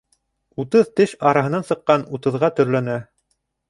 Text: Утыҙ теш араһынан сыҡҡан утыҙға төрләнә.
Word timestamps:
Утыҙ 0.63 0.89
теш 1.01 1.13
араһынан 1.33 1.69
сыҡҡан 1.71 2.09
утыҙға 2.19 2.55
төрләнә. 2.61 3.01